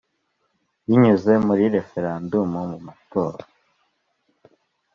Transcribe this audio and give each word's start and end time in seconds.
Binyuze 0.85 1.31
muri 1.45 1.63
referandumu, 1.75 2.59
mu 2.69 2.77
matora 2.85 3.43